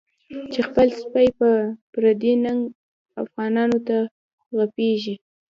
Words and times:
چی 0.51 0.59
خپل 0.67 0.87
سپی 0.99 1.27
په 1.39 1.49
پردی 1.91 2.33
ننگه، 2.43 2.71
افغانانوته 3.21 3.97
غپیږی 4.57 5.15